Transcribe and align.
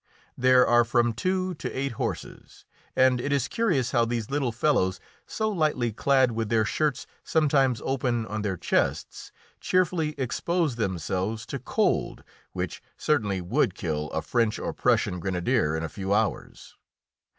There 0.35 0.65
are 0.65 0.83
from 0.83 1.13
two 1.13 1.53
to 1.53 1.71
eight 1.71 1.91
horses, 1.91 2.65
and 2.95 3.21
it 3.21 3.31
is 3.31 3.47
curious 3.47 3.91
how 3.91 4.03
these 4.03 4.31
little 4.31 4.51
fellows, 4.51 4.99
so 5.27 5.49
lightly 5.51 5.91
clad, 5.91 6.31
with 6.31 6.49
their 6.49 6.65
shirts 6.65 7.05
sometimes 7.23 7.83
open 7.85 8.25
on 8.25 8.41
their 8.41 8.57
chests, 8.57 9.31
cheerfully 9.59 10.15
expose 10.17 10.75
themselves 10.75 11.45
to 11.45 11.59
cold 11.59 12.23
which 12.51 12.81
certainly 12.97 13.41
would 13.41 13.75
kill 13.75 14.09
a 14.09 14.23
French 14.23 14.57
or 14.57 14.73
Prussian 14.73 15.19
grenadier 15.19 15.75
in 15.77 15.83
a 15.83 15.87
few 15.87 16.15
hours. 16.15 16.75